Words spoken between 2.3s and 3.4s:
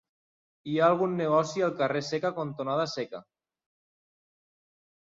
cantonada Seca?